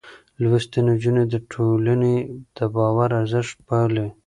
لوستې 0.41 0.79
نجونې 0.87 1.23
د 1.29 1.35
ټولنې 1.51 2.15
د 2.57 2.57
باور 2.75 3.09
ارزښت 3.21 3.55
پالي. 3.67 4.07